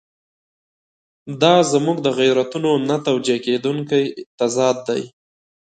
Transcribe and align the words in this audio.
دا 1.41 1.55
زموږ 1.71 1.97
د 2.05 2.07
غیرتونو 2.19 2.71
نه 2.89 2.97
توجیه 3.07 3.37
کېدونکی 3.45 4.03
تضاد 4.39 4.77
دی. 4.87 5.01